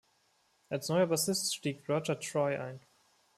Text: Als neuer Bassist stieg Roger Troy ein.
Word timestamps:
Als 0.69 0.89
neuer 0.89 1.05
Bassist 1.05 1.53
stieg 1.53 1.87
Roger 1.87 2.19
Troy 2.19 2.57
ein. 2.57 2.79